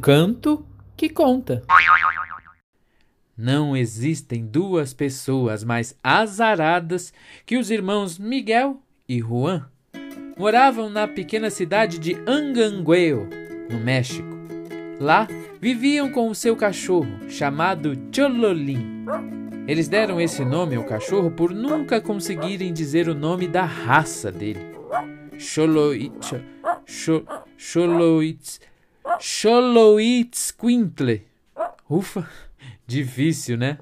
canto 0.00 0.66
que 0.96 1.08
conta. 1.08 1.62
Não 3.36 3.76
existem 3.76 4.44
duas 4.44 4.92
pessoas 4.92 5.62
mais 5.62 5.96
azaradas 6.02 7.12
que 7.46 7.56
os 7.56 7.70
irmãos 7.70 8.18
Miguel 8.18 8.82
e 9.08 9.20
Juan. 9.20 9.70
Moravam 10.36 10.90
na 10.90 11.06
pequena 11.06 11.50
cidade 11.50 12.00
de 12.00 12.16
Angangueo, 12.26 13.28
no 13.70 13.78
México. 13.78 14.28
Lá 14.98 15.28
viviam 15.60 16.10
com 16.10 16.28
o 16.28 16.34
seu 16.34 16.56
cachorro, 16.56 17.28
chamado 17.28 17.96
Chololim. 18.12 19.06
Eles 19.68 19.86
deram 19.86 20.20
esse 20.20 20.44
nome 20.44 20.74
ao 20.74 20.84
cachorro 20.84 21.30
por 21.30 21.54
nunca 21.54 22.00
conseguirem 22.00 22.72
dizer 22.72 23.08
o 23.08 23.14
nome 23.14 23.46
da 23.46 23.62
raça 23.62 24.32
dele. 24.32 24.68
Choloitz, 25.38 26.34
Choloitz, 27.56 28.60
Choloitzquintle. 29.20 31.22
Ufa, 31.88 32.28
difícil, 32.86 33.56
né? 33.56 33.78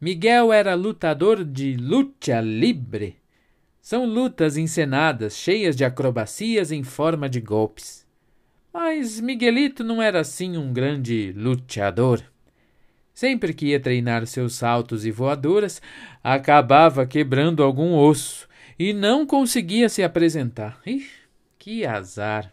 Miguel 0.00 0.52
era 0.52 0.74
lutador 0.74 1.44
de 1.44 1.76
luta 1.76 2.40
livre. 2.40 3.16
São 3.80 4.04
lutas 4.04 4.56
encenadas, 4.56 5.36
cheias 5.36 5.76
de 5.76 5.84
acrobacias 5.84 6.72
em 6.72 6.82
forma 6.82 7.28
de 7.28 7.40
golpes. 7.40 8.06
Mas 8.72 9.20
Miguelito 9.20 9.84
não 9.84 10.00
era 10.00 10.20
assim 10.20 10.56
um 10.56 10.72
grande 10.72 11.32
lutador. 11.36 12.22
Sempre 13.12 13.52
que 13.52 13.66
ia 13.66 13.80
treinar 13.80 14.26
seus 14.26 14.54
saltos 14.54 15.04
e 15.04 15.10
voadoras, 15.10 15.82
acabava 16.24 17.06
quebrando 17.06 17.62
algum 17.62 17.94
osso 17.94 18.48
e 18.78 18.92
não 18.92 19.26
conseguia 19.26 19.88
se 19.88 20.02
apresentar. 20.02 20.80
Ih, 20.86 21.06
que 21.58 21.84
azar! 21.84 22.52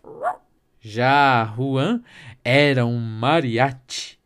Já 0.82 1.54
Juan 1.56 2.02
era 2.44 2.86
um 2.86 3.00
mariachi. 3.00 4.18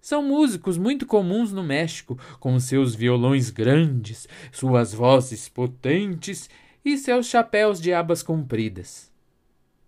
São 0.00 0.22
músicos 0.22 0.76
muito 0.76 1.06
comuns 1.06 1.52
no 1.52 1.62
México, 1.62 2.18
com 2.40 2.58
seus 2.58 2.94
violões 2.96 3.50
grandes, 3.50 4.26
suas 4.50 4.92
vozes 4.92 5.48
potentes 5.48 6.50
e 6.84 6.98
seus 6.98 7.26
chapéus 7.26 7.80
de 7.80 7.92
abas 7.92 8.22
compridas. 8.22 9.12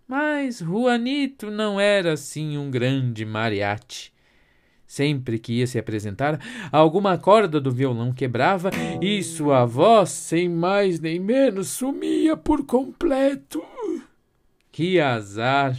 Mas 0.07 0.59
Juanito 0.59 1.51
não 1.51 1.79
era 1.79 2.13
assim 2.13 2.57
um 2.57 2.71
grande 2.71 3.25
mariachi. 3.25 4.13
Sempre 4.85 5.39
que 5.39 5.53
ia 5.53 5.67
se 5.67 5.79
apresentar, 5.79 6.39
alguma 6.71 7.17
corda 7.17 7.59
do 7.59 7.71
violão 7.71 8.13
quebrava 8.13 8.69
e 9.01 9.23
sua 9.23 9.65
voz, 9.65 10.11
sem 10.11 10.47
mais 10.47 10.99
nem 10.99 11.19
menos, 11.19 11.69
sumia 11.69 12.37
por 12.37 12.65
completo. 12.65 13.61
Que 14.71 14.99
azar! 14.99 15.75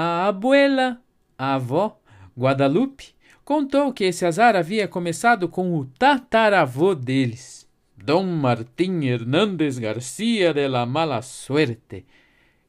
A 0.00 0.28
abuela, 0.28 1.02
a 1.36 1.54
avó, 1.54 2.00
Guadalupe, 2.38 3.16
contou 3.44 3.92
que 3.92 4.04
esse 4.04 4.24
azar 4.24 4.54
havia 4.54 4.86
começado 4.86 5.48
com 5.48 5.76
o 5.76 5.86
tataravô 5.86 6.94
deles, 6.94 7.68
Dom 7.96 8.22
Martim 8.22 9.04
Hernández 9.04 9.76
Garcia 9.76 10.54
de 10.54 10.68
la 10.68 10.86
Mala 10.86 11.20
Suerte, 11.20 12.06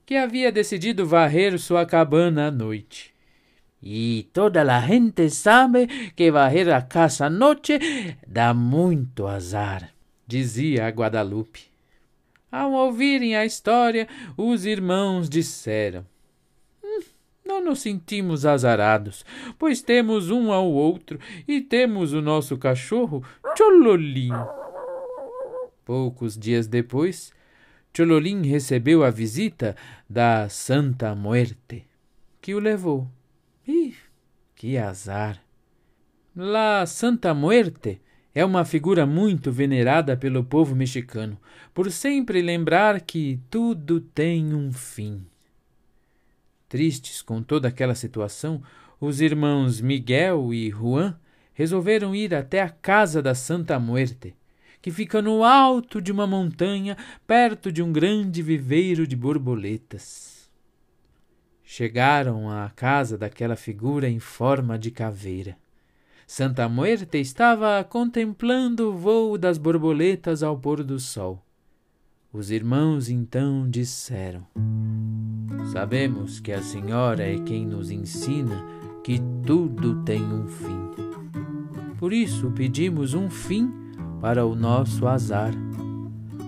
que 0.07 0.16
havia 0.16 0.52
decidido 0.52 1.05
varrer 1.05 1.59
sua 1.59 1.85
cabana 1.85 2.47
à 2.47 2.52
noite. 2.52 3.13
E 3.80 4.27
toda 4.33 4.63
a 4.63 4.81
gente 4.81 5.30
sabe 5.30 5.85
que 6.16 6.31
varrer 6.31 6.73
a 6.73 6.81
casa 6.81 7.27
à 7.27 7.30
noite 7.30 7.77
dá 8.25 8.55
muito 8.55 9.27
azar, 9.27 9.94
dizia 10.25 10.88
a 10.88 10.89
Guadalupe. 10.89 11.67
Ao 12.52 12.72
ouvirem 12.72 13.35
a 13.35 13.46
história, 13.46 14.07
os 14.35 14.66
irmãos 14.66 15.29
disseram: 15.29 16.03
Não 17.59 17.66
nos 17.66 17.81
sentimos 17.81 18.46
azarados, 18.46 19.25
pois 19.58 19.81
temos 19.81 20.31
um 20.31 20.53
ao 20.53 20.72
outro 20.72 21.20
e 21.46 21.59
temos 21.59 22.14
o 22.14 22.22
nosso 22.22 22.58
cachorro 22.58 23.22
Chololim. 23.58 24.31
Poucos 25.84 26.38
dias 26.38 26.68
depois, 26.68 27.34
Chololim 27.94 28.44
recebeu 28.44 29.03
a 29.03 29.09
visita 29.09 29.75
da 30.09 30.47
Santa 30.47 31.14
Muerte, 31.14 31.86
que 32.42 32.56
o 32.56 32.59
levou 32.59 33.09
Ih, 33.68 33.94
que 34.56 34.78
azar! 34.78 35.44
La 36.34 36.86
Santa 36.86 37.34
Muerte 37.34 38.00
é 38.34 38.46
uma 38.46 38.64
figura 38.64 39.06
muito 39.06 39.52
venerada 39.52 40.16
pelo 40.16 40.46
povo 40.46 40.74
mexicano, 40.74 41.38
por 41.74 41.91
sempre 41.91 42.41
lembrar 42.41 43.02
que 43.02 43.38
tudo 43.50 44.00
tem 44.00 44.53
um 44.53 44.72
fim. 44.72 45.26
Tristes 46.69 47.24
com 47.24 47.41
toda 47.41 47.68
aquela 47.68 47.96
situação, 47.96 48.62
os 49.02 49.22
irmãos 49.22 49.81
Miguel 49.81 50.53
e 50.53 50.69
Juan 50.69 51.19
resolveram 51.52 52.16
ir 52.16 52.34
até 52.35 52.62
a 52.62 52.69
casa 52.69 53.24
da 53.24 53.34
Santa 53.34 53.80
Muerte, 53.80 54.35
que 54.79 54.91
fica 54.91 55.19
no 55.19 55.44
alto 55.44 56.00
de 56.00 56.12
uma 56.12 56.28
montanha, 56.28 56.96
perto 57.25 57.72
de 57.72 57.81
um 57.81 57.91
grande 57.91 58.44
viveiro 58.44 59.08
de 59.08 59.16
borboletas. 59.16 60.47
Chegaram 61.63 62.50
à 62.50 62.69
casa 62.69 63.18
daquela 63.18 63.56
figura 63.56 64.08
em 64.08 64.19
forma 64.19 64.78
de 64.78 64.91
caveira. 64.91 65.58
Santa 66.28 66.69
Muerte 66.69 67.18
estava 67.18 67.84
contemplando 67.84 68.90
o 68.90 68.97
voo 68.97 69.40
das 69.40 69.58
borboletas 69.58 70.44
ao 70.44 70.56
pôr 70.56 70.84
do 70.84 71.00
sol. 71.00 71.44
Os 72.31 72.51
irmãos 72.51 73.09
então 73.09 73.67
disseram: 73.67 74.45
Sabemos 75.72 76.40
que 76.40 76.51
a 76.51 76.62
senhora 76.62 77.23
é 77.23 77.40
quem 77.40 77.66
nos 77.66 77.90
ensina 77.90 78.63
que 79.03 79.19
tudo 79.44 80.03
tem 80.03 80.22
um 80.22 80.45
fim. 80.45 80.91
Por 81.97 82.13
isso 82.13 82.51
pedimos 82.51 83.16
um 83.16 83.31
fim 83.31 83.73
para 84.22 84.45
o 84.45 84.53
nosso 84.53 85.07
azar. 85.07 85.51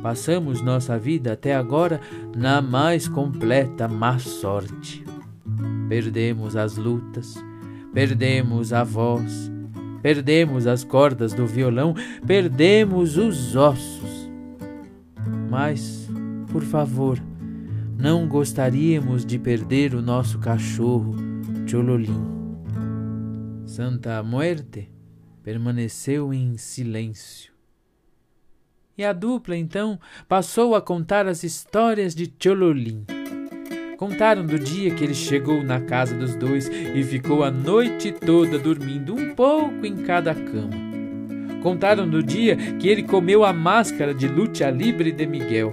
Passamos 0.03 0.61
nossa 0.61 0.99
vida 0.99 1.33
até 1.33 1.55
agora 1.55 1.99
na 2.37 2.61
mais 2.61 3.07
completa 3.07 3.87
má 3.87 4.19
sorte. 4.19 5.03
Perdemos 5.89 6.55
as 6.55 6.77
lutas, 6.77 7.43
perdemos 7.91 8.71
a 8.71 8.83
voz, 8.83 9.51
perdemos 10.03 10.67
as 10.67 10.83
cordas 10.83 11.33
do 11.33 11.47
violão, 11.47 11.95
perdemos 12.27 13.17
os 13.17 13.55
ossos. 13.55 14.20
Mas, 15.51 16.07
por 16.49 16.63
favor, 16.63 17.21
não 17.99 18.25
gostaríamos 18.25 19.25
de 19.25 19.37
perder 19.37 19.93
o 19.93 20.01
nosso 20.01 20.39
cachorro, 20.39 21.13
Chololim. 21.67 22.23
Santa 23.65 24.23
Muerte 24.23 24.89
permaneceu 25.43 26.33
em 26.33 26.55
silêncio. 26.55 27.51
E 28.97 29.03
a 29.03 29.11
dupla 29.11 29.57
então 29.57 29.99
passou 30.25 30.73
a 30.73 30.81
contar 30.81 31.27
as 31.27 31.43
histórias 31.43 32.15
de 32.15 32.33
Chololim. 32.41 33.05
Contaram 33.97 34.45
do 34.45 34.57
dia 34.57 34.95
que 34.95 35.03
ele 35.03 35.13
chegou 35.13 35.61
na 35.61 35.81
casa 35.81 36.15
dos 36.15 36.33
dois 36.33 36.69
e 36.69 37.03
ficou 37.03 37.43
a 37.43 37.51
noite 37.51 38.13
toda 38.13 38.57
dormindo 38.57 39.13
um 39.13 39.35
pouco 39.35 39.85
em 39.85 39.97
cada 39.97 40.33
cama. 40.33 40.90
Contaram 41.61 42.09
do 42.09 42.23
dia 42.23 42.55
que 42.55 42.87
ele 42.87 43.03
comeu 43.03 43.43
a 43.43 43.53
máscara 43.53 44.13
de 44.13 44.27
luta 44.27 44.69
livre 44.69 45.11
de 45.11 45.27
Miguel. 45.27 45.71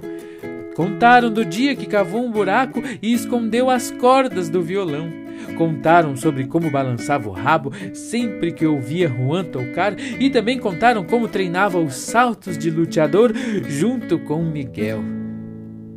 Contaram 0.75 1.31
do 1.31 1.43
dia 1.43 1.75
que 1.75 1.85
cavou 1.85 2.23
um 2.23 2.31
buraco 2.31 2.81
e 3.01 3.11
escondeu 3.11 3.69
as 3.69 3.91
cordas 3.91 4.49
do 4.49 4.61
violão. 4.61 5.09
Contaram 5.57 6.15
sobre 6.15 6.45
como 6.45 6.69
balançava 6.69 7.27
o 7.27 7.33
rabo 7.33 7.71
sempre 7.93 8.51
que 8.51 8.65
ouvia 8.65 9.09
Juan 9.09 9.43
tocar 9.43 9.99
e 9.99 10.29
também 10.29 10.59
contaram 10.59 11.03
como 11.03 11.27
treinava 11.27 11.79
os 11.79 11.95
saltos 11.95 12.57
de 12.57 12.69
luteador 12.69 13.33
junto 13.67 14.19
com 14.19 14.43
Miguel. 14.43 15.03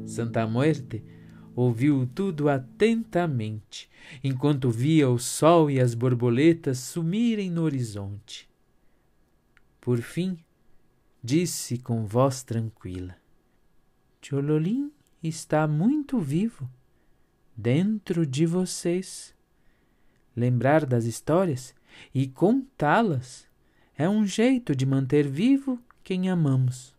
Santa 0.06 0.46
Muerte 0.46 1.04
ouviu 1.54 2.08
tudo 2.14 2.48
atentamente, 2.48 3.90
enquanto 4.24 4.70
via 4.70 5.08
o 5.08 5.18
sol 5.18 5.70
e 5.70 5.78
as 5.78 5.94
borboletas 5.94 6.78
sumirem 6.78 7.50
no 7.50 7.62
horizonte. 7.62 8.51
Por 9.82 10.00
fim, 10.00 10.38
disse 11.20 11.76
com 11.76 12.06
voz 12.06 12.44
tranquila: 12.44 13.16
Chololim 14.22 14.92
está 15.20 15.66
muito 15.66 16.20
vivo 16.20 16.70
dentro 17.56 18.24
de 18.24 18.46
vocês. 18.46 19.34
Lembrar 20.36 20.86
das 20.86 21.04
histórias 21.04 21.74
e 22.14 22.28
contá-las 22.28 23.48
é 23.96 24.08
um 24.08 24.24
jeito 24.24 24.76
de 24.76 24.86
manter 24.86 25.26
vivo 25.26 25.80
quem 26.04 26.30
amamos. 26.30 26.96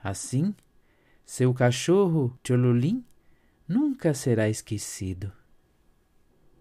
Assim, 0.00 0.54
seu 1.26 1.52
cachorro 1.52 2.38
Chololim 2.46 3.04
nunca 3.66 4.14
será 4.14 4.48
esquecido. 4.48 5.32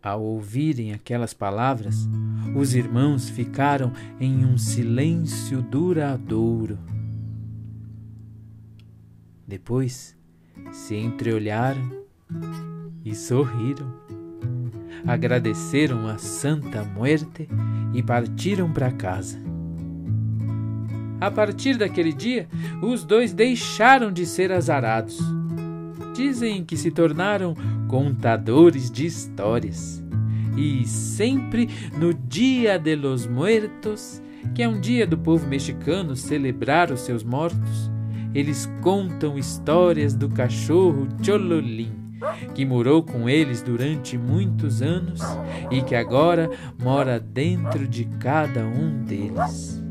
Ao 0.02 0.22
ouvirem 0.22 0.94
aquelas 0.94 1.34
palavras, 1.34 2.08
os 2.56 2.74
irmãos 2.76 3.30
ficaram 3.30 3.92
em 4.20 4.46
um 4.46 4.58
silêncio 4.58 5.62
duradouro. 5.62 6.78
Depois 9.48 10.16
se 10.72 10.96
entreolharam 10.96 11.92
e 13.04 13.16
sorriram. 13.16 13.92
agradeceram 15.06 16.08
a 16.08 16.18
Santa 16.18 16.84
Muerte 16.84 17.48
e 17.94 18.04
partiram 18.04 18.72
para 18.72 18.92
casa. 18.92 19.40
A 21.20 21.32
partir 21.32 21.78
daquele 21.78 22.14
dia, 22.14 22.48
os 22.82 23.04
dois 23.04 23.34
deixaram 23.34 24.12
de 24.12 24.26
ser 24.26 24.52
azarados. 24.52 25.18
Dizem 26.18 26.66
que 26.66 26.76
se 26.76 26.90
tornaram 26.90 27.54
contadores 27.88 28.90
de 28.90 29.06
histórias. 29.06 30.04
E 30.58 30.84
sempre 30.88 31.70
no 31.96 32.12
Dia 32.12 32.80
de 32.80 32.96
los 32.96 33.28
Muertos, 33.28 34.20
que 34.56 34.64
é 34.64 34.68
um 34.68 34.82
dia 34.82 35.06
do 35.06 35.16
povo 35.16 35.46
mexicano 35.46 36.16
celebrar 36.16 36.92
os 36.92 37.02
seus 37.02 37.24
mortos, 37.24 37.92
eles 38.34 38.68
contam 38.82 39.38
histórias 39.38 40.16
do 40.16 40.28
cachorro 40.28 41.08
Chololim, 41.22 41.92
que 42.56 42.66
morou 42.66 43.04
com 43.04 43.30
eles 43.30 43.62
durante 43.62 44.18
muitos 44.18 44.82
anos 44.82 45.22
e 45.70 45.84
que 45.84 45.94
agora 45.94 46.50
mora 46.82 47.20
dentro 47.20 47.88
de 47.88 48.06
cada 48.20 48.66
um 48.66 49.04
deles. 49.06 49.84